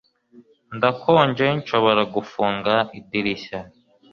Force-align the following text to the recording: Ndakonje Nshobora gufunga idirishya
Ndakonje 0.75 1.45
Nshobora 1.59 2.01
gufunga 2.15 2.73
idirishya 2.99 3.59